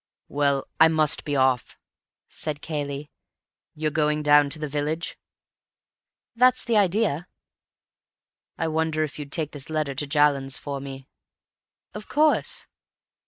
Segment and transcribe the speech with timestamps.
[0.29, 1.77] "Well, I must be off,"
[2.27, 3.11] said Cayley.
[3.75, 5.15] "You're going down to the village?"
[6.35, 7.27] "That's the idea."
[8.57, 11.07] "I wonder if you'd take this letter to Jallands for me?"
[11.93, 12.65] "Of course."